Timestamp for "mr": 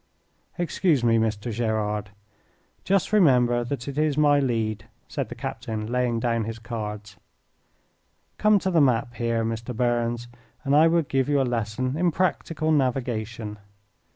1.19-1.51, 9.45-9.77